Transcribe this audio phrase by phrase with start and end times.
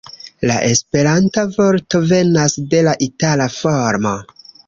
[0.51, 4.17] La Esperanta vorto venas de la itala formo.